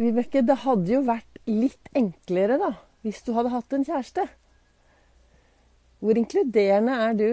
Vibeke, 0.00 0.40
det 0.40 0.62
hadde 0.62 0.94
jo 0.94 1.02
vært 1.04 1.42
litt 1.44 1.90
enklere 1.92 2.56
da, 2.56 2.70
hvis 3.04 3.18
du 3.26 3.34
hadde 3.36 3.50
hatt 3.52 3.74
en 3.76 3.82
kjæreste. 3.84 4.22
Hvor 6.00 6.16
inkluderende 6.16 6.94
er 7.04 7.18
du? 7.18 7.26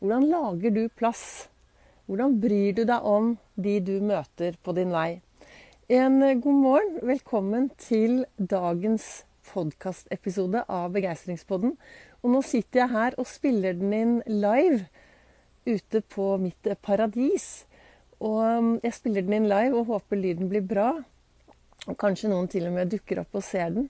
Hvordan 0.00 0.24
lager 0.30 0.72
du 0.72 0.86
plass? 0.96 1.50
Hvordan 2.08 2.38
bryr 2.40 2.78
du 2.78 2.86
deg 2.88 3.04
om 3.04 3.34
de 3.60 3.76
du 3.84 3.92
møter 4.00 4.56
på 4.64 4.72
din 4.80 4.96
vei? 4.96 5.20
En 5.92 6.22
eh, 6.24 6.38
god 6.40 6.58
morgen. 6.62 6.96
Velkommen 7.04 7.68
til 7.76 8.24
dagens 8.38 9.26
podkastepisode 9.52 10.64
av 10.72 10.88
Begeistringspodden. 10.96 11.76
Og 12.24 12.32
nå 12.32 12.40
sitter 12.48 12.86
jeg 12.86 12.94
her 12.96 13.20
og 13.20 13.28
spiller 13.28 13.76
den 13.76 13.92
inn 13.92 14.18
live 14.24 14.86
ute 15.68 16.00
på 16.00 16.32
mitt 16.40 16.74
paradis. 16.80 17.66
Og 18.24 18.40
um, 18.40 18.74
jeg 18.80 18.96
spiller 18.96 19.28
den 19.28 19.42
inn 19.42 19.52
live 19.52 19.76
og 19.76 19.92
håper 19.92 20.24
lyden 20.24 20.48
blir 20.48 20.64
bra. 20.64 21.02
Kanskje 21.82 22.30
noen 22.30 22.46
til 22.50 22.68
og 22.68 22.76
med 22.76 22.92
dukker 22.92 23.24
opp 23.24 23.34
og 23.34 23.42
ser 23.42 23.72
den. 23.74 23.88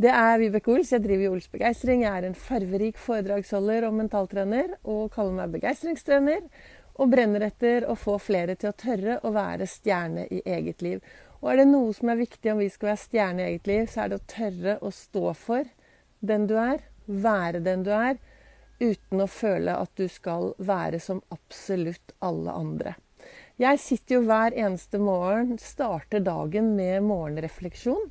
Det 0.00 0.10
er 0.10 0.38
Vibeke 0.40 0.72
Ols. 0.72 0.92
Jeg 0.94 1.04
driver 1.04 1.26
i 1.26 1.28
Ols 1.30 1.50
Begeistring. 1.52 2.02
Jeg 2.02 2.10
er 2.10 2.26
en 2.26 2.38
farverik 2.38 2.96
foredragsholder 2.98 3.84
og 3.86 3.98
mentaltrener 3.98 4.72
og 4.80 5.12
kaller 5.14 5.36
meg 5.36 5.52
begeistringstrener. 5.58 6.40
Og 6.98 7.10
brenner 7.10 7.44
etter 7.46 7.84
å 7.90 7.98
få 7.98 8.16
flere 8.22 8.56
til 8.56 8.70
å 8.70 8.78
tørre 8.78 9.18
å 9.26 9.34
være 9.34 9.68
stjerne 9.68 10.24
i 10.32 10.40
eget 10.56 10.82
liv. 10.82 11.04
Og 11.42 11.52
er 11.52 11.60
det 11.60 11.68
noe 11.68 11.92
som 11.92 12.08
er 12.08 12.22
viktig 12.22 12.52
om 12.54 12.62
vi 12.62 12.70
skal 12.72 12.94
være 12.94 13.02
stjerne 13.04 13.44
i 13.44 13.48
eget 13.52 13.68
liv, 13.68 13.86
så 13.92 14.04
er 14.04 14.12
det 14.12 14.20
å 14.22 14.28
tørre 14.30 14.76
å 14.80 14.92
stå 14.94 15.24
for 15.36 15.68
den 16.24 16.46
du 16.48 16.54
er, 16.56 16.80
være 17.04 17.60
den 17.66 17.84
du 17.84 17.92
er, 17.92 18.16
uten 18.80 19.20
å 19.20 19.28
føle 19.28 19.74
at 19.76 19.92
du 20.00 20.06
skal 20.08 20.54
være 20.56 21.02
som 21.02 21.20
absolutt 21.34 22.16
alle 22.24 22.54
andre. 22.56 22.94
Jeg 23.54 23.78
sitter 23.78 24.16
jo 24.16 24.24
hver 24.26 24.50
eneste 24.58 24.98
morgen, 24.98 25.52
starter 25.62 26.18
dagen 26.26 26.72
med 26.74 27.04
morgenrefleksjon 27.06 28.08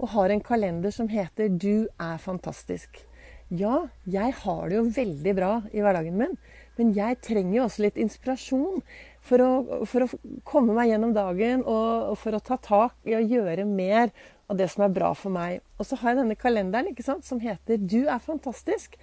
og 0.00 0.08
har 0.14 0.32
en 0.32 0.40
kalender 0.40 0.94
som 0.94 1.10
heter 1.12 1.50
'Du 1.52 1.88
er 2.00 2.16
fantastisk'. 2.16 3.02
Ja, 3.50 3.88
jeg 4.06 4.32
har 4.32 4.68
det 4.68 4.76
jo 4.78 4.86
veldig 4.96 5.34
bra 5.36 5.50
i 5.68 5.84
hverdagen 5.84 6.16
min, 6.16 6.38
men 6.78 6.94
jeg 6.96 7.20
trenger 7.20 7.58
jo 7.58 7.66
også 7.66 7.82
litt 7.82 8.00
inspirasjon 8.00 8.80
for 9.20 9.36
å, 9.44 9.84
for 9.84 10.06
å 10.06 10.40
komme 10.44 10.72
meg 10.72 10.88
gjennom 10.88 11.12
dagen 11.12 11.62
og, 11.66 12.16
for 12.16 12.32
å 12.32 12.40
ta 12.40 12.56
tak 12.56 12.96
i 13.04 13.12
å 13.12 13.20
gjøre 13.20 13.68
mer 13.68 14.10
av 14.48 14.56
det 14.56 14.70
som 14.70 14.88
er 14.88 14.96
bra 14.96 15.12
for 15.12 15.28
meg. 15.28 15.60
Og 15.76 15.84
så 15.84 16.00
har 16.00 16.14
jeg 16.14 16.22
denne 16.24 16.40
kalenderen 16.40 16.88
ikke 16.88 17.04
sant, 17.04 17.24
som 17.24 17.44
heter 17.44 17.76
'Du 17.76 18.08
er 18.08 18.18
fantastisk'. 18.18 18.96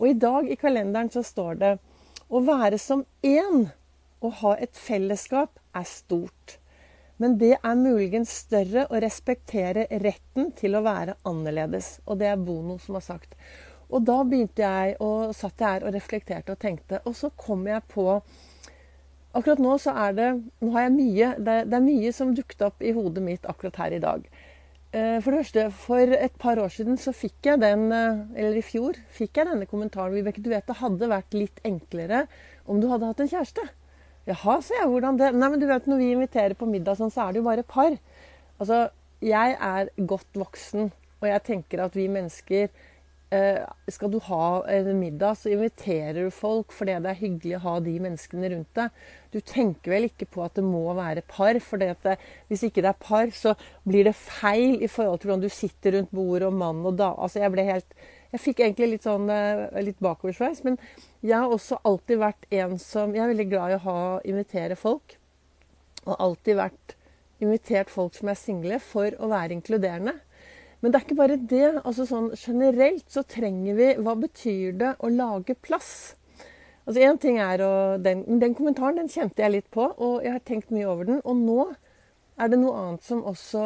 Og 0.00 0.08
i 0.08 0.18
dag 0.18 0.50
i 0.50 0.58
kalenderen 0.58 1.08
så 1.08 1.22
står 1.22 1.54
det 1.54 1.78
'Å 2.30 2.42
være 2.42 2.78
som 2.78 3.06
én' 3.22 3.70
å 4.24 4.30
ha 4.42 4.54
et 4.60 4.76
fellesskap 4.76 5.58
er 5.76 5.86
stort. 5.88 6.58
Men 7.20 7.38
det 7.40 7.54
er 7.56 7.78
muligens 7.80 8.32
større 8.44 8.84
å 8.92 9.00
respektere 9.00 9.86
retten 10.02 10.50
til 10.56 10.76
å 10.76 10.84
være 10.84 11.16
annerledes. 11.28 11.96
Og 12.04 12.20
det 12.20 12.28
er 12.28 12.40
Bono 12.40 12.76
som 12.82 12.98
har 12.98 13.06
sagt. 13.06 13.36
Og 13.88 14.02
da 14.04 14.18
begynte 14.26 14.64
jeg 14.64 14.96
og 15.04 15.32
satt 15.36 15.62
jeg 15.62 15.78
her 15.78 15.86
og 15.86 15.94
reflekterte 15.94 16.52
og 16.52 16.60
tenkte. 16.60 17.00
Og 17.06 17.16
så 17.16 17.32
kom 17.38 17.66
jeg 17.68 17.84
på 17.92 18.10
Akkurat 19.36 19.60
nå 19.60 19.74
så 19.76 19.92
er 20.00 20.14
det 20.16 20.26
Nå 20.64 20.70
har 20.72 20.86
jeg 20.86 20.92
mye 20.94 21.26
Det, 21.36 21.56
det 21.68 21.76
er 21.76 21.82
mye 21.84 22.12
som 22.16 22.30
dukket 22.32 22.62
opp 22.70 22.80
i 22.80 22.94
hodet 22.96 23.20
mitt 23.20 23.48
akkurat 23.48 23.82
her 23.82 23.96
i 23.96 24.00
dag. 24.00 24.22
Eh, 24.96 25.18
for 25.20 25.32
det 25.32 25.42
første, 25.42 25.64
for 25.76 26.14
et 26.16 26.38
par 26.40 26.60
år 26.62 26.72
siden 26.72 26.96
så 27.00 27.12
fikk 27.12 27.50
jeg 27.50 27.60
den 27.60 27.90
eh, 27.92 28.22
Eller 28.36 28.56
i 28.56 28.64
fjor 28.64 28.96
fikk 29.12 29.40
jeg 29.40 29.50
denne 29.50 29.68
kommentaren. 29.68 30.14
Vibeke, 30.16 30.40
du 30.40 30.50
vet 30.52 30.66
det 30.68 30.78
hadde 30.80 31.10
vært 31.12 31.36
litt 31.36 31.60
enklere 31.68 32.24
om 32.64 32.80
du 32.80 32.88
hadde 32.90 33.10
hatt 33.10 33.20
en 33.24 33.30
kjæreste. 33.30 33.66
Jaha, 34.26 34.58
sier 34.64 34.80
jeg. 34.80 34.90
Hvordan 34.90 35.20
det 35.20 35.30
Nei, 35.36 35.50
men 35.52 35.62
du 35.62 35.68
vet, 35.70 35.86
når 35.86 36.02
vi 36.02 36.10
inviterer 36.16 36.56
på 36.58 36.66
middag 36.70 36.98
sånn, 36.98 37.12
så 37.14 37.26
er 37.26 37.34
det 37.34 37.42
jo 37.42 37.46
bare 37.46 37.66
par. 37.66 37.94
Altså, 38.58 38.88
jeg 39.22 39.56
er 39.62 39.92
godt 40.10 40.36
voksen, 40.36 40.90
og 41.22 41.30
jeg 41.30 41.44
tenker 41.46 41.84
at 41.86 41.94
vi 41.96 42.04
mennesker 42.12 42.66
eh, 43.32 43.62
Skal 43.92 44.10
du 44.12 44.18
ha 44.26 44.48
en 44.74 44.90
middag, 44.98 45.38
så 45.38 45.52
inviterer 45.54 46.26
du 46.26 46.34
folk 46.34 46.74
fordi 46.74 46.98
det 47.04 47.12
er 47.12 47.20
hyggelig 47.22 47.54
å 47.58 47.62
ha 47.68 47.76
de 47.86 47.94
menneskene 48.02 48.50
rundt 48.52 48.80
deg. 48.80 48.98
Du 49.32 49.38
tenker 49.40 49.94
vel 49.94 50.08
ikke 50.10 50.28
på 50.34 50.42
at 50.44 50.58
det 50.58 50.66
må 50.66 50.84
være 50.98 51.24
par, 51.30 51.58
for 51.62 51.86
hvis 52.50 52.66
ikke 52.66 52.82
det 52.82 52.92
er 52.92 53.00
par, 53.06 53.30
så 53.30 53.54
blir 53.86 54.10
det 54.10 54.16
feil 54.18 54.82
i 54.82 54.90
forhold 54.90 55.22
til 55.22 55.30
hvordan 55.30 55.46
du 55.46 55.52
sitter 55.52 56.00
rundt 56.00 56.14
bordet 56.14 56.50
og 56.50 56.58
mann 56.58 56.82
og 56.82 56.98
dame. 56.98 57.18
Altså, 57.22 57.44
jeg 57.44 57.54
ble 57.54 57.70
helt 57.70 57.98
jeg 58.36 58.44
fikk 58.44 58.62
egentlig 58.62 58.90
litt 58.94 59.06
sånn 59.06 59.30
eh, 59.32 59.64
litt 59.84 60.02
bakoversveis. 60.04 60.62
Men 60.66 60.76
jeg 61.24 61.36
har 61.36 61.52
også 61.52 61.80
alltid 61.88 62.20
vært 62.20 62.46
en 62.54 62.76
som 62.82 63.14
Jeg 63.16 63.24
er 63.24 63.32
veldig 63.32 63.48
glad 63.50 63.72
i 63.72 63.78
å 63.78 63.84
ha, 63.86 63.98
invitere 64.28 64.76
folk. 64.78 65.16
Og 66.04 66.14
alltid 66.14 66.60
vært 66.60 66.96
invitert 67.42 67.90
folk 67.92 68.14
som 68.16 68.30
er 68.32 68.38
single, 68.38 68.78
for 68.80 69.16
å 69.20 69.28
være 69.32 69.56
inkluderende. 69.56 70.14
Men 70.80 70.92
det 70.92 70.98
er 70.98 71.06
ikke 71.06 71.18
bare 71.18 71.40
det. 71.40 71.80
altså 71.82 72.06
sånn 72.08 72.30
Generelt 72.36 73.08
så 73.10 73.24
trenger 73.24 73.78
vi 73.78 73.88
Hva 74.04 74.14
betyr 74.20 74.76
det 74.76 74.92
å 75.00 75.10
lage 75.10 75.56
plass? 75.56 76.14
Altså 76.86 77.02
Én 77.02 77.18
ting 77.18 77.40
er 77.42 77.64
å 77.64 77.72
den, 77.98 78.22
den 78.38 78.54
kommentaren 78.54 79.00
den 79.00 79.10
kjente 79.10 79.42
jeg 79.42 79.54
litt 79.56 79.70
på, 79.74 79.88
og 79.96 80.22
jeg 80.22 80.36
har 80.36 80.44
tenkt 80.46 80.70
mye 80.70 80.86
over 80.86 81.08
den. 81.08 81.22
Og 81.24 81.40
nå 81.40 81.62
er 82.36 82.50
det 82.52 82.58
noe 82.60 82.76
annet 82.76 83.04
som 83.06 83.22
også 83.24 83.62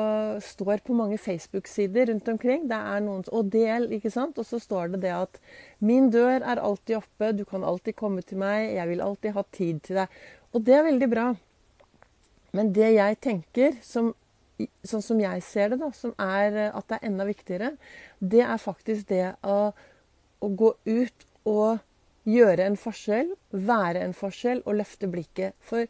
står 0.47 0.85
på 0.87 0.95
mange 0.95 1.19
Facebook-sider 1.19 2.07
rundt 2.13 2.29
omkring. 2.31 2.69
Det 2.71 2.79
er 2.79 3.03
noen, 3.03 3.25
Og 3.35 3.51
del, 3.51 3.89
ikke 3.97 4.13
sant. 4.15 4.39
Og 4.39 4.47
så 4.47 4.61
står 4.63 4.95
det 4.95 5.03
det 5.03 5.15
at 5.15 5.41
'Min 5.81 6.11
dør 6.11 6.41
er 6.43 6.63
alltid 6.63 6.97
oppe. 6.97 7.33
Du 7.33 7.45
kan 7.45 7.65
alltid 7.65 7.97
komme 7.97 8.23
til 8.23 8.39
meg. 8.39 8.75
Jeg 8.75 8.89
vil 8.89 9.01
alltid 9.01 9.33
ha 9.33 9.43
tid 9.53 9.81
til 9.81 9.97
deg'. 9.97 10.09
Og 10.53 10.67
det 10.67 10.75
er 10.75 10.83
veldig 10.83 11.11
bra. 11.11 11.35
Men 12.53 12.73
det 12.73 12.95
jeg 12.95 13.21
tenker, 13.21 13.77
som, 13.83 14.15
sånn 14.85 15.03
som 15.03 15.21
jeg 15.21 15.43
ser 15.43 15.69
det, 15.71 15.79
da, 15.81 15.91
som 15.91 16.15
er 16.19 16.71
at 16.75 16.89
det 16.89 16.99
er 16.99 17.07
enda 17.07 17.25
viktigere, 17.25 17.77
det 18.21 18.43
er 18.43 18.57
faktisk 18.57 19.09
det 19.09 19.35
å, 19.43 19.73
å 20.41 20.49
gå 20.49 20.75
ut 20.87 21.27
og 21.45 21.79
gjøre 22.27 22.67
en 22.67 22.77
forskjell, 22.77 23.35
være 23.51 24.03
en 24.05 24.15
forskjell 24.15 24.63
og 24.67 24.75
løfte 24.83 25.09
blikket. 25.11 25.55
For 25.61 25.87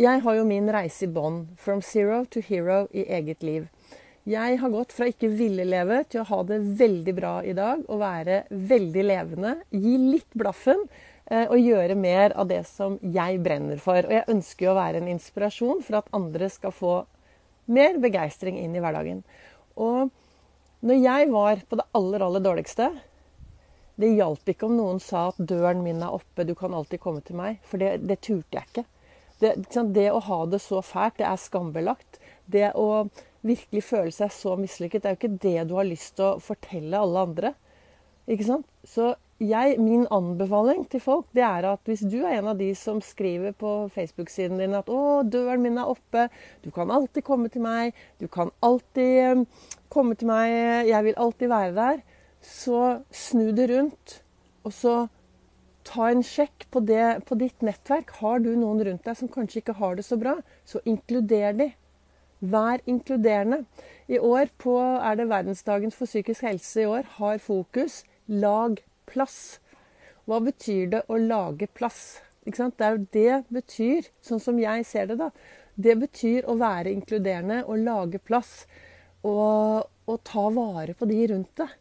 jeg 0.00 0.22
har 0.24 0.36
jo 0.38 0.46
min 0.48 0.68
reise 0.72 1.04
i 1.04 1.10
bånn. 1.12 1.42
From 1.60 1.82
zero 1.84 2.22
to 2.32 2.40
hero 2.40 2.86
i 2.96 3.04
eget 3.04 3.44
liv. 3.44 3.68
Jeg 4.28 4.56
har 4.60 4.72
gått 4.72 4.92
fra 4.96 5.08
ikke 5.10 5.28
ville 5.32 5.64
leve 5.64 6.02
til 6.08 6.22
å 6.22 6.28
ha 6.28 6.38
det 6.48 6.60
veldig 6.78 7.14
bra 7.16 7.32
i 7.44 7.52
dag 7.56 7.82
og 7.86 8.00
være 8.00 8.42
veldig 8.48 9.04
levende. 9.04 9.54
Gi 9.72 9.96
litt 10.00 10.28
blaffen 10.36 10.86
eh, 11.26 11.46
og 11.46 11.60
gjøre 11.60 11.96
mer 12.00 12.32
av 12.32 12.48
det 12.48 12.62
som 12.68 12.96
jeg 13.00 13.40
brenner 13.44 13.80
for. 13.82 14.00
Og 14.04 14.14
jeg 14.14 14.28
ønsker 14.32 14.66
jo 14.66 14.72
å 14.72 14.78
være 14.78 15.02
en 15.02 15.10
inspirasjon 15.12 15.82
for 15.84 16.00
at 16.00 16.08
andre 16.16 16.48
skal 16.52 16.72
få 16.76 16.94
mer 17.68 18.00
begeistring 18.00 18.56
inn 18.60 18.76
i 18.76 18.82
hverdagen. 18.82 19.20
Og 19.76 20.08
når 20.84 21.00
jeg 21.00 21.28
var 21.32 21.60
på 21.68 21.76
det 21.76 21.88
aller, 21.96 22.24
aller 22.24 22.40
dårligste 22.40 22.88
Det 24.00 24.08
hjalp 24.16 24.48
ikke 24.48 24.64
om 24.64 24.78
noen 24.78 25.00
sa 25.04 25.26
at 25.28 25.36
'døren 25.36 25.82
min 25.84 26.00
er 26.00 26.14
oppe, 26.16 26.46
du 26.48 26.54
kan 26.56 26.72
alltid 26.72 27.00
komme 27.00 27.20
til 27.20 27.36
meg'. 27.36 27.58
For 27.68 27.76
det, 27.76 27.98
det 28.08 28.22
turte 28.24 28.56
jeg 28.56 28.64
ikke. 28.70 28.84
Det, 29.40 29.54
det, 29.94 30.10
å 30.12 30.20
ha 30.26 30.44
det 30.52 30.60
så 30.62 30.82
fælt, 30.84 31.18
det 31.18 31.26
er 31.28 31.40
skambelagt. 31.40 32.20
Det 32.50 32.70
å 32.76 33.08
virkelig 33.46 33.82
føle 33.88 34.12
seg 34.12 34.32
så 34.34 34.54
mislykket, 34.60 35.02
det 35.02 35.08
er 35.08 35.16
jo 35.16 35.20
ikke 35.20 35.40
det 35.46 35.66
du 35.70 35.74
har 35.78 35.88
lyst 35.88 36.18
til 36.18 36.26
å 36.26 36.44
fortelle 36.44 37.00
alle 37.00 37.24
andre. 37.28 37.54
Ikke 38.30 38.46
sant? 38.46 38.68
Så 38.84 39.14
jeg, 39.40 39.78
min 39.80 40.04
anbefaling 40.12 40.82
til 40.92 41.00
folk 41.00 41.28
det 41.36 41.42
er 41.46 41.64
at 41.70 41.86
hvis 41.88 42.02
du 42.04 42.18
er 42.20 42.36
en 42.36 42.50
av 42.52 42.58
de 42.60 42.68
som 42.76 43.00
skriver 43.00 43.54
på 43.56 43.88
Facebook-siden 43.94 44.60
din 44.60 44.76
at 44.76 44.88
'Å, 44.92 45.24
døren 45.24 45.62
min 45.64 45.78
er 45.80 45.88
oppe. 45.88 46.28
Du 46.60 46.70
kan 46.70 46.90
alltid 46.92 47.24
komme 47.24 47.48
til 47.48 47.64
meg. 47.64 47.94
Du 48.20 48.28
kan 48.28 48.52
alltid 48.60 49.32
um, 49.32 49.46
komme 49.88 50.14
til 50.14 50.28
meg. 50.28 50.52
Jeg 50.88 51.04
vil 51.04 51.16
alltid 51.16 51.48
være 51.48 51.74
der.' 51.74 52.02
Så 52.40 53.00
snu 53.12 53.50
det 53.52 53.68
rundt, 53.68 54.22
og 54.64 54.72
så 54.72 55.08
ta 55.90 56.10
en 56.10 56.22
sjekk 56.24 56.68
på, 56.70 56.82
det, 56.86 57.26
på 57.26 57.36
ditt 57.40 57.64
nettverk. 57.66 58.12
Har 58.22 58.42
du 58.42 58.52
noen 58.54 58.82
rundt 58.86 59.06
deg 59.06 59.18
som 59.18 59.30
kanskje 59.32 59.62
ikke 59.62 59.78
har 59.80 59.98
det 59.98 60.06
så 60.06 60.18
bra, 60.20 60.36
så 60.64 60.82
inkluder 60.88 61.56
de. 61.58 61.70
Vær 62.40 62.80
inkluderende. 62.88 63.64
I 64.08 64.18
år 64.18 64.48
på, 64.62 64.78
er 64.80 65.18
det 65.18 65.28
verdensdagen 65.28 65.92
for 65.92 66.08
psykisk 66.08 66.46
helse 66.46 66.84
i 66.84 66.88
år, 66.88 67.08
har 67.18 67.42
fokus 67.42 68.00
lag 68.30 68.80
plass. 69.10 69.58
Hva 70.24 70.38
betyr 70.44 70.92
det 70.94 71.02
å 71.10 71.18
lage 71.20 71.68
plass? 71.74 72.20
Det 72.46 72.86
er 72.86 73.02
det 73.12 73.42
betyr, 73.52 74.06
sånn 74.24 74.40
som 74.40 74.58
jeg 74.58 74.86
ser 74.88 75.10
det, 75.10 75.18
da. 75.20 75.28
Det 75.76 75.96
betyr 76.00 76.48
å 76.48 76.56
være 76.60 76.92
inkluderende 76.94 77.60
og 77.66 77.84
lage 77.84 78.20
plass. 78.22 78.64
Og, 79.26 79.84
og 80.08 80.22
ta 80.24 80.46
vare 80.54 80.94
på 80.96 81.08
de 81.10 81.18
rundt 81.28 81.52
deg. 81.60 81.74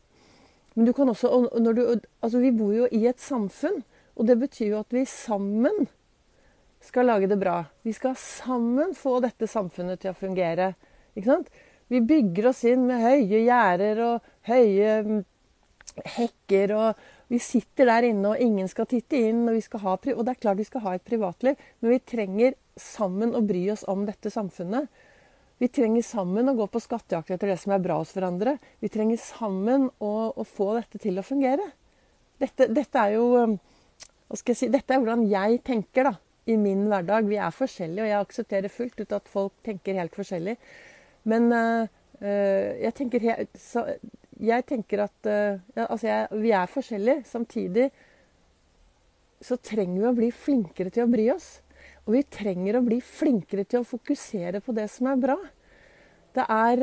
Men 0.75 0.89
du 0.89 0.93
kan 0.95 1.09
også, 1.11 1.29
du, 1.75 1.81
altså 2.21 2.39
Vi 2.43 2.51
bor 2.55 2.73
jo 2.75 2.89
i 2.91 3.05
et 3.09 3.19
samfunn, 3.19 3.81
og 4.19 4.27
det 4.27 4.35
betyr 4.41 4.73
jo 4.73 4.83
at 4.83 4.93
vi 4.93 5.05
sammen 5.07 5.87
skal 6.83 7.07
lage 7.07 7.27
det 7.31 7.39
bra. 7.39 7.63
Vi 7.87 7.93
skal 7.95 8.17
sammen 8.19 8.91
få 8.95 9.19
dette 9.23 9.47
samfunnet 9.47 10.01
til 10.03 10.11
å 10.11 10.17
fungere. 10.19 10.73
Ikke 11.15 11.31
sant? 11.31 11.51
Vi 11.89 12.01
bygger 12.05 12.49
oss 12.51 12.63
inn 12.67 12.83
med 12.87 13.01
høye 13.01 13.43
gjerder 13.45 14.01
og 14.05 14.27
høye 14.49 14.97
mm, 15.07 15.21
hekker. 16.17 16.73
og 16.75 17.31
Vi 17.31 17.39
sitter 17.43 17.89
der 17.89 18.09
inne, 18.11 18.33
og 18.33 18.43
ingen 18.43 18.67
skal 18.71 18.89
titte 18.91 19.19
inn. 19.29 19.45
Og, 19.47 19.55
vi 19.55 19.63
skal 19.63 19.83
ha, 19.85 19.95
og 19.95 20.25
det 20.25 20.35
er 20.35 20.41
klart 20.43 20.59
vi 20.59 20.67
skal 20.67 20.83
ha 20.85 20.95
et 20.97 21.07
privatliv, 21.07 21.59
men 21.79 21.95
vi 21.95 22.01
trenger 22.03 22.59
sammen 22.79 23.35
å 23.35 23.43
bry 23.43 23.63
oss 23.73 23.85
om 23.91 24.03
dette 24.07 24.31
samfunnet. 24.33 24.91
Vi 25.59 25.67
trenger 25.67 26.03
sammen 26.07 26.47
å 26.47 26.55
gå 26.55 26.69
på 26.71 26.79
skattejakt 26.79 27.33
etter 27.35 27.51
det 27.51 27.57
som 27.59 27.73
er 27.75 27.81
bra 27.83 27.97
hos 27.99 28.13
hverandre. 28.15 28.57
Vi 28.79 28.91
trenger 28.91 29.19
sammen 29.19 29.89
å, 29.99 30.13
å 30.31 30.43
få 30.47 30.73
dette 30.77 31.01
til 31.03 31.19
å 31.19 31.25
fungere. 31.25 31.65
Dette, 32.39 32.69
dette, 32.71 33.01
er 33.01 33.17
jo 33.17 33.25
jeg 33.35 33.57
si, 34.37 34.69
Dette 34.69 34.93
er 34.93 35.01
hvordan 35.01 35.25
jeg 35.29 35.61
tenker 35.65 36.09
da, 36.09 36.13
i 36.49 36.57
min 36.57 36.87
hverdag. 36.89 37.27
Vi 37.29 37.39
er 37.41 37.53
forskjellige, 37.53 38.03
og 38.03 38.09
jeg 38.09 38.25
aksepterer 38.25 38.73
fullt 38.73 39.01
ut 39.01 39.15
at 39.17 39.29
folk 39.29 39.55
tenker 39.65 39.97
helt 39.97 40.17
forskjellig. 40.17 40.55
Men 41.29 41.49
uh, 41.53 41.87
jeg, 42.21 42.93
tenker, 42.97 43.25
så, 43.57 43.85
jeg, 44.39 44.65
tenker, 44.69 45.05
at 45.07 45.29
uh, 45.29 45.57
ja, 45.75 45.87
altså 45.87 46.09
jeg, 46.09 46.41
vi 46.45 46.53
er 46.55 46.73
forskjellige. 46.73 47.23
Samtidig 47.29 47.89
så 49.41 49.57
trenger 49.63 50.01
vi 50.01 50.09
å 50.09 50.17
bli 50.17 50.31
flinkere 50.35 50.93
til 50.93 51.05
å 51.05 51.11
bry 51.11 51.29
oss. 51.33 51.59
Og 52.05 52.17
vi 52.17 52.25
trenger 52.29 52.79
å 52.79 52.85
bli 52.85 52.99
flinkere 53.05 53.65
til 53.69 53.81
å 53.81 53.87
fokusere 53.87 54.61
på 54.65 54.75
det 54.77 54.89
som 54.91 55.09
er 55.11 55.21
bra. 55.21 55.37
Det 56.35 56.43
er 56.53 56.81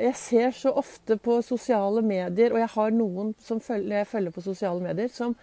Jeg 0.00 0.14
ser 0.16 0.54
så 0.56 0.70
ofte 0.80 1.18
på 1.20 1.42
sosiale 1.44 2.00
medier, 2.02 2.54
og 2.54 2.62
jeg 2.62 2.70
har 2.72 2.94
noen 2.96 3.34
som 3.40 3.60
følger, 3.60 3.98
jeg 4.00 4.08
følger 4.08 4.32
på 4.32 4.44
sosiale 4.46 4.80
medier, 4.80 5.10
som 5.12 5.34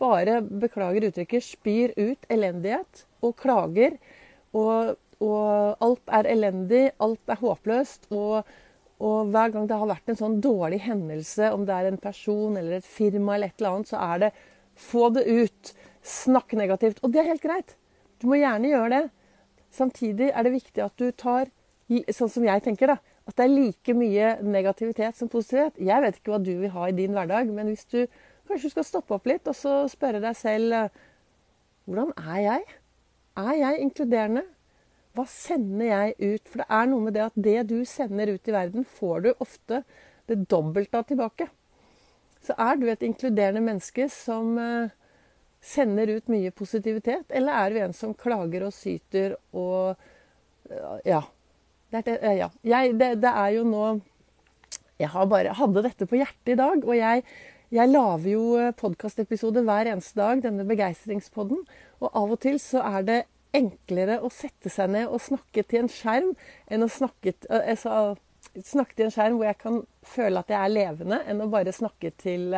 bare, 0.00 0.40
beklager 0.42 1.06
uttrykket, 1.10 1.46
spyr 1.46 1.94
ut 1.98 2.26
elendighet 2.32 3.04
og 3.24 3.36
klager. 3.40 3.98
Og, 4.56 4.96
og 5.22 5.84
alt 5.84 6.14
er 6.18 6.30
elendig, 6.32 6.88
alt 7.02 7.30
er 7.32 7.40
håpløst. 7.42 8.08
Og, 8.14 8.40
og, 9.00 9.30
hver 9.32 9.54
gang 9.54 9.68
det 9.68 9.78
har 9.82 9.92
vært 9.92 10.12
en 10.12 10.20
sånn 10.22 10.40
dårlig 10.44 10.80
hendelse, 10.86 11.52
om 11.54 11.66
det 11.68 11.76
er 11.76 11.90
en 11.90 12.00
person 12.00 12.56
eller 12.60 12.80
et 12.80 12.88
firma 12.88 13.36
eller 13.36 13.52
et 13.52 13.62
eller 13.62 13.76
annet, 13.76 13.92
så 13.92 14.02
er 14.08 14.24
det 14.24 14.32
få 14.80 15.10
det 15.14 15.26
ut. 15.28 15.72
Snakk 16.00 16.56
negativt. 16.56 17.02
Og 17.04 17.12
det 17.12 17.22
er 17.22 17.32
helt 17.34 17.44
greit. 17.44 17.76
Du 18.20 18.28
må 18.30 18.40
gjerne 18.40 18.72
gjøre 18.72 18.90
det. 18.96 19.04
Samtidig 19.70 20.32
er 20.32 20.44
det 20.44 20.56
viktig 20.56 20.82
at 20.82 20.96
du 20.98 21.10
tar, 21.12 21.50
sånn 22.10 22.32
som 22.32 22.44
jeg 22.46 22.64
tenker, 22.64 22.90
da, 22.90 22.98
at 23.28 23.36
det 23.38 23.44
er 23.46 23.52
like 23.52 23.94
mye 23.94 24.30
negativitet 24.42 25.18
som 25.18 25.30
positivitet. 25.30 25.78
Jeg 25.86 26.02
vet 26.02 26.18
ikke 26.18 26.32
hva 26.34 26.40
du 26.42 26.54
vil 26.64 26.72
ha 26.74 26.88
i 26.88 26.96
din 26.96 27.14
hverdag, 27.14 27.52
men 27.54 27.70
hvis 27.70 27.86
du 27.92 28.00
kanskje 28.50 28.70
du 28.70 28.74
skal 28.76 28.88
stoppe 28.88 29.16
opp 29.16 29.28
litt 29.30 29.48
og 29.50 29.56
så 29.56 29.74
spørre 29.90 30.22
deg 30.22 30.36
selv 30.38 30.76
eh, 30.76 30.98
hvordan 31.86 32.12
er 32.20 32.40
jeg? 32.44 32.66
Er 33.40 33.54
jeg 33.58 33.84
inkluderende? 33.86 34.44
Hva 35.16 35.24
sender 35.26 35.88
jeg 35.88 36.14
ut? 36.18 36.50
For 36.50 36.62
det 36.62 36.68
er 36.70 36.90
noe 36.90 37.06
med 37.06 37.16
det 37.16 37.24
at 37.24 37.38
det 37.48 37.56
du 37.70 37.80
sender 37.88 38.30
ut 38.30 38.50
i 38.50 38.54
verden, 38.54 38.86
får 38.86 39.24
du 39.24 39.30
ofte 39.42 39.82
det 40.30 40.38
dobbelte 40.50 41.00
av 41.00 41.08
tilbake. 41.08 41.48
Så 42.40 42.54
er 42.54 42.78
du 42.78 42.86
et 42.88 43.02
inkluderende 43.04 43.62
menneske 43.64 44.06
som 44.12 44.54
eh, 44.60 44.92
sender 45.60 46.14
ut 46.16 46.30
mye 46.32 46.52
positivitet? 46.54 47.26
Eller 47.28 47.58
er 47.58 47.74
du 47.74 47.80
en 47.84 47.96
som 47.96 48.14
klager 48.14 48.68
og 48.68 48.74
syter 48.76 49.36
og 49.52 49.96
Ja. 51.04 51.24
Det 51.90 52.06
er, 52.06 52.32
ja. 52.38 52.46
Jeg, 52.62 52.92
det, 53.00 53.16
det 53.18 53.30
er 53.34 53.48
jo 53.56 53.64
nå 53.66 53.86
Jeg 55.00 55.10
bare, 55.26 55.56
hadde 55.58 55.82
dette 55.82 56.06
på 56.06 56.20
hjertet 56.20 56.52
i 56.52 56.58
dag. 56.60 56.84
Og 56.84 56.94
jeg, 56.94 57.24
jeg 57.70 57.92
lager 57.92 58.30
jo 58.32 58.44
podkastepisoder 58.80 59.66
hver 59.66 59.92
eneste 59.92 60.18
dag, 60.20 60.42
denne 60.44 60.66
begeistringspodden. 60.68 61.62
Og 62.00 62.08
av 62.22 62.34
og 62.34 62.40
til 62.42 62.58
så 62.62 62.82
er 62.86 63.06
det 63.06 63.20
enklere 63.56 64.20
å 64.22 64.30
sette 64.30 64.70
seg 64.70 64.92
ned 64.94 65.10
og 65.10 65.22
snakke 65.22 65.64
til 65.66 65.84
en 65.84 65.90
skjerm 65.90 66.34
enn 66.70 66.86
å 66.86 66.90
snakke, 66.90 67.34
altså, 67.50 68.14
snakke 68.54 68.94
til 68.94 69.08
en 69.08 69.14
skjerm 69.14 69.40
hvor 69.40 69.48
jeg 69.48 69.58
kan 69.62 69.82
føle 70.06 70.42
at 70.42 70.52
jeg 70.52 70.60
er 70.60 70.74
levende, 70.74 71.20
enn 71.26 71.42
å 71.42 71.50
bare 71.50 71.74
snakke 71.74 72.14
til 72.18 72.54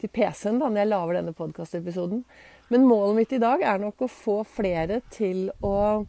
til 0.00 0.10
PC-en 0.12 0.60
da, 0.60 0.68
når 0.70 0.82
jeg 0.82 0.90
lager 0.90 1.18
denne 1.18 1.36
podkastepisoden. 1.36 2.24
Men 2.70 2.86
målet 2.88 3.18
mitt 3.18 3.32
i 3.36 3.42
dag 3.42 3.62
er 3.66 3.80
nok 3.82 4.06
å 4.06 4.10
få 4.10 4.40
flere 4.48 5.00
til 5.12 5.48
å 5.66 6.04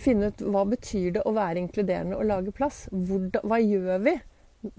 finne 0.00 0.30
ut 0.30 0.42
hva 0.46 0.64
betyr 0.68 1.16
det 1.16 1.24
å 1.26 1.34
være 1.36 1.60
inkluderende 1.64 2.18
og 2.18 2.28
lage 2.28 2.54
plass. 2.56 2.84
Hvor, 2.92 3.26
hva 3.42 3.58
gjør 3.60 4.04
vi 4.04 4.14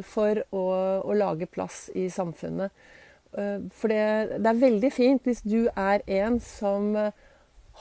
for 0.05 0.43
å, 0.51 0.63
å, 1.01 1.13
lage 1.17 1.49
plass 1.49 1.89
i 1.97 2.07
samfunnet? 2.13 2.73
Eh, 3.33 3.59
for 3.73 3.93
det, 3.93 4.37
det, 4.37 4.47
er 4.49 4.63
veldig 4.65 4.91
fint 4.93 5.29
hvis 5.29 5.43
du 5.45 5.69
er 5.75 6.03
en 6.07 6.39
som 6.43 6.93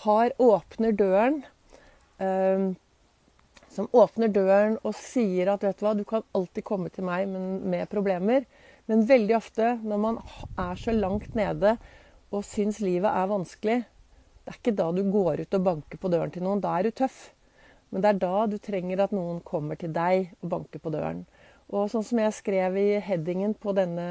har 0.04 0.36
åpner 0.40 0.94
døren 0.96 1.42
um, 2.20 2.70
som 3.70 3.86
åpner 3.94 4.30
døren 4.34 4.76
og 4.82 4.96
sier 4.98 5.52
at 5.52 5.62
vet 5.62 5.78
du 5.78 5.84
hva, 5.86 5.94
du 5.94 6.04
kan 6.08 6.26
alltid 6.34 6.66
komme 6.66 6.90
til 6.90 7.06
meg 7.06 7.30
med 7.30 7.86
problemer. 7.92 8.46
Men 8.90 9.06
veldig 9.06 9.36
ofte 9.38 9.76
når 9.86 10.00
man 10.02 10.18
er 10.58 10.80
så 10.80 10.94
langt 10.94 11.36
nede 11.38 11.76
og 12.34 12.46
syns 12.46 12.80
livet 12.82 13.10
er 13.10 13.30
vanskelig, 13.30 13.78
det 14.40 14.54
er 14.54 14.58
ikke 14.58 14.74
da 14.78 14.88
du 14.94 15.04
går 15.12 15.44
ut 15.44 15.54
og 15.58 15.66
banker 15.66 16.00
på 16.02 16.10
døren 16.10 16.32
til 16.34 16.42
noen. 16.42 16.62
Da 16.62 16.74
er 16.78 16.88
du 16.88 16.96
tøff. 16.98 17.28
Men 17.90 18.02
det 18.02 18.10
er 18.10 18.20
da 18.22 18.46
du 18.50 18.56
trenger 18.62 19.04
at 19.04 19.14
noen 19.14 19.40
kommer 19.46 19.78
til 19.78 19.92
deg 19.94 20.32
og 20.40 20.50
banker 20.50 20.82
på 20.82 20.92
døren. 20.94 21.24
Og 21.70 21.90
sånn 21.92 22.06
som 22.06 22.18
jeg 22.18 22.34
skrev 22.34 22.76
i 22.80 22.88
headingen 23.04 23.54
på 23.58 23.74
denne 23.76 24.06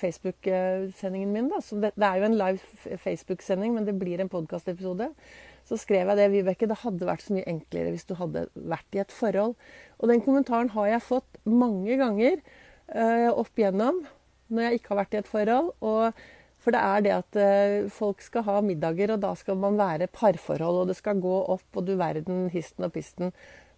Facebook-sendingen 0.00 1.32
min, 1.32 1.48
da, 1.52 1.60
det, 1.60 1.92
det, 1.96 2.06
er 2.06 2.20
jo 2.20 2.28
en 2.28 2.36
live 2.40 2.96
Facebook-sending, 3.02 3.74
men 3.76 3.86
det 3.88 3.96
blir 4.00 4.20
en 4.22 4.32
podkastepisode, 4.32 5.10
så 5.68 5.78
skrev 5.80 6.08
jeg 6.10 6.18
det, 6.18 6.28
Vibeke, 6.32 6.68
det 6.68 6.80
hadde 6.82 7.08
vært 7.08 7.24
så 7.26 7.36
mye 7.36 7.48
enklere 7.48 7.92
hvis 7.94 8.08
du 8.08 8.14
hadde 8.18 8.46
vært 8.54 8.96
i 8.96 9.02
et 9.02 9.12
forhold. 9.14 9.56
Og 10.00 10.10
den 10.10 10.22
kommentaren 10.24 10.72
har 10.74 10.88
jeg 10.94 11.06
fått 11.06 11.40
mange 11.48 11.96
ganger. 12.00 12.40
uh, 12.90 13.30
opp 13.30 13.54
igjennom 13.54 14.00
når 14.50 14.64
jeg 14.64 14.80
ikke 14.80 14.90
har 14.90 15.00
vært 15.04 15.14
i 15.14 15.20
et 15.20 15.30
forhold. 15.30 15.72
Og, 15.86 16.22
for 16.60 16.74
det 16.74 16.80
er 16.82 17.04
det 17.06 17.12
at 17.14 17.38
uh, 17.38 17.90
folk 17.92 18.24
skal 18.24 18.46
ha 18.48 18.58
middager, 18.66 19.14
og 19.14 19.22
da 19.22 19.34
skal 19.38 19.60
man 19.60 19.78
være 19.78 20.10
parforhold, 20.10 20.82
og 20.82 20.90
det 20.90 20.98
skal 20.98 21.22
gå 21.22 21.36
opp, 21.54 21.68
og 21.76 21.86
du 21.86 21.94
verden, 22.00 22.48
histen 22.52 22.88
og 22.88 22.96
pisten. 22.96 23.30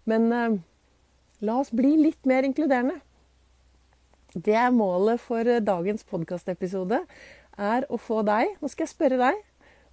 Men 0.09 0.31
eh, 0.35 0.55
la 1.43 1.59
oss 1.61 1.71
bli 1.75 1.95
litt 1.99 2.25
mer 2.29 2.47
inkluderende. 2.47 2.99
Det 4.33 4.55
er 4.57 4.73
målet 4.73 5.21
for 5.21 5.45
dagens 5.61 6.05
podkastepisode. 6.09 7.03
Er 7.53 7.85
å 7.93 7.99
få 8.01 8.23
deg 8.25 8.55
Nå 8.57 8.69
skal 8.71 8.87
jeg 8.87 8.95
spørre 8.95 9.19
deg, 9.19 9.41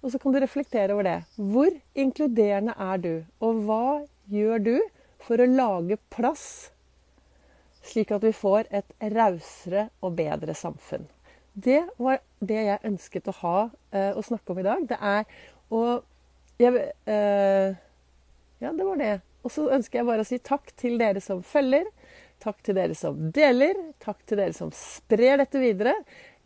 og 0.01 0.09
så 0.09 0.17
kan 0.17 0.33
du 0.33 0.39
reflektere 0.41 0.95
over 0.95 1.05
det. 1.05 1.17
Hvor 1.37 1.69
inkluderende 1.93 2.73
er 2.73 3.01
du? 3.03 3.13
Og 3.43 3.65
hva 3.67 3.85
gjør 4.31 4.63
du 4.65 4.75
for 5.21 5.37
å 5.37 5.49
lage 5.49 5.99
plass 6.09 6.71
slik 7.85 8.11
at 8.13 8.23
vi 8.25 8.33
får 8.35 8.69
et 8.69 8.93
rausere 9.13 9.87
og 10.05 10.15
bedre 10.19 10.53
samfunn. 10.57 11.07
Det 11.53 11.81
var 11.99 12.21
det 12.39 12.61
jeg 12.67 12.85
ønsket 12.87 13.27
å 13.27 13.37
ha 13.41 13.57
eh, 13.91 14.13
å 14.15 14.21
snakke 14.23 14.53
om 14.53 14.61
i 14.61 14.65
dag. 14.65 14.85
Det 14.87 14.97
er 14.97 15.25
å 15.73 15.81
jeg, 16.61 16.91
eh, 17.09 17.73
Ja, 18.61 18.71
det 18.71 18.85
var 18.85 18.97
det. 19.01 19.15
Og 19.41 19.53
så 19.53 19.67
ønsker 19.73 20.01
jeg 20.01 20.07
bare 20.09 20.25
å 20.25 20.27
si 20.27 20.39
takk 20.43 20.73
til 20.77 20.99
dere 21.01 21.21
som 21.23 21.41
følger. 21.45 21.87
Takk 22.41 22.61
til 22.65 22.77
dere 22.77 22.97
som 22.97 23.17
deler. 23.33 23.77
Takk 24.01 24.21
til 24.29 24.41
dere 24.41 24.55
som 24.57 24.71
sprer 24.75 25.41
dette 25.41 25.61
videre. 25.61 25.95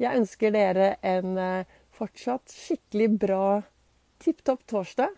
Jeg 0.02 0.20
ønsker 0.20 0.52
dere 0.56 0.90
en 1.06 1.38
eh, 1.40 1.78
fortsatt 1.96 2.52
skikkelig 2.52 3.10
bra 3.22 3.46
tipp 4.24 4.44
topp 4.48 4.66
torsdag. 4.72 5.16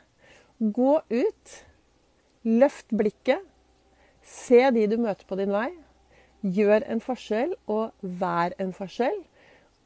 Gå 0.57 0.93
ut. 1.09 1.57
Løft 2.47 2.93
blikket. 2.93 3.43
Se 4.27 4.61
de 4.75 4.85
du 4.89 4.97
møter 5.01 5.25
på 5.27 5.37
din 5.39 5.53
vei. 5.53 5.69
Gjør 6.41 6.85
en 6.85 7.01
forskjell, 7.01 7.55
og 7.65 7.93
vær 8.01 8.53
en 8.61 8.73
forskjell. 8.75 9.17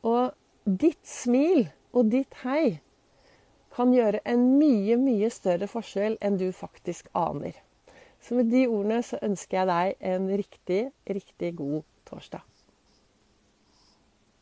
Og 0.07 0.33
ditt 0.65 1.03
smil 1.07 1.69
og 1.95 2.11
ditt 2.11 2.41
hei 2.43 2.81
kan 3.75 3.93
gjøre 3.95 4.19
en 4.27 4.43
mye, 4.59 4.97
mye 4.99 5.29
større 5.31 5.69
forskjell 5.71 6.17
enn 6.19 6.39
du 6.41 6.49
faktisk 6.55 7.07
aner. 7.15 7.55
Så 8.21 8.37
med 8.37 8.51
de 8.51 8.67
ordene 8.69 9.01
så 9.03 9.17
ønsker 9.25 9.57
jeg 9.57 9.69
deg 9.71 10.13
en 10.13 10.29
riktig, 10.29 10.81
riktig 11.09 11.55
god 11.57 11.81
torsdag. 12.05 12.50